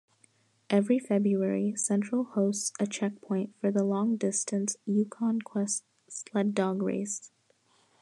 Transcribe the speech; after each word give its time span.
Every 0.71 0.97
February, 0.97 1.75
Central 1.75 2.23
hosts 2.23 2.73
a 2.79 2.87
checkpoint 2.87 3.53
for 3.61 3.69
the 3.69 3.83
long-distance 3.83 4.77
Yukon 4.87 5.43
Quest 5.43 5.83
sled 6.07 6.55
dog 6.55 6.81
race. 6.81 7.29